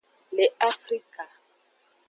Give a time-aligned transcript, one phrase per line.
[0.37, 1.25] Le afrka.